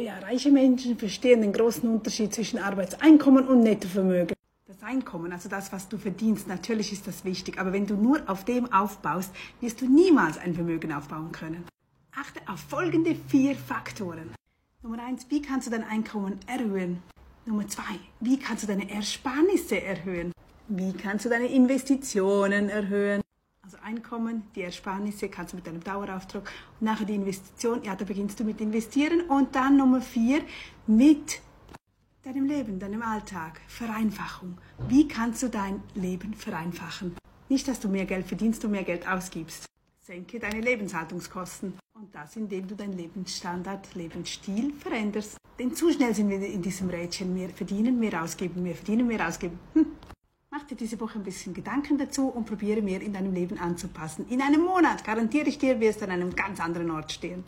[0.00, 4.34] ja, reiche Menschen verstehen den großen Unterschied zwischen Arbeitseinkommen und Nettovermögen.
[4.66, 8.22] Das Einkommen, also das, was du verdienst, natürlich ist das wichtig, aber wenn du nur
[8.26, 11.64] auf dem aufbaust, wirst du niemals ein Vermögen aufbauen können.
[12.12, 14.30] Achte auf folgende vier Faktoren.
[14.82, 17.02] Nummer eins, wie kannst du dein Einkommen erhöhen?
[17.44, 20.32] Nummer zwei, wie kannst du deine Ersparnisse erhöhen?
[20.68, 23.22] Wie kannst du deine Investitionen erhöhen?
[23.70, 26.50] Also Einkommen, die Ersparnisse kannst du mit deinem Dauerauftrag
[26.80, 30.40] und nachher die Investition, ja, da beginnst du mit investieren und dann Nummer vier
[30.88, 31.40] mit
[32.24, 34.58] deinem Leben, deinem Alltag, Vereinfachung.
[34.88, 37.14] Wie kannst du dein Leben vereinfachen?
[37.48, 39.66] Nicht, dass du mehr Geld verdienst und mehr Geld ausgibst.
[40.00, 41.74] Senke deine Lebenshaltungskosten.
[41.94, 45.36] Und das, indem du deinen Lebensstandard, Lebensstil veränderst.
[45.60, 47.32] Denn zu schnell sind wir in diesem Rädchen.
[47.34, 49.60] Mehr verdienen, mehr ausgeben, mehr verdienen, mehr ausgeben.
[49.74, 49.86] Hm.
[50.60, 54.26] Mach dir diese Woche ein bisschen Gedanken dazu und probiere mehr in deinem Leben anzupassen.
[54.28, 57.44] In einem Monat, garantiere ich dir, wirst du an einem ganz anderen Ort stehen.